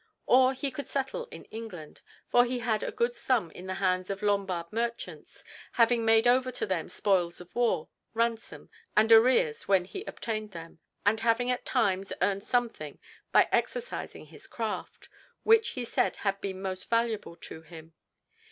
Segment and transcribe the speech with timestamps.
[0.25, 2.01] Or he could settle in England.
[2.27, 5.43] For he had a good sum in the hands of Lombard merchants;
[5.73, 10.79] having made over to them spoils of war, ransoms, and arrears when he obtained them;
[11.05, 12.97] and having at times earned something
[13.31, 15.07] by exercising his craft,
[15.43, 17.93] which he said had been most valuable to him.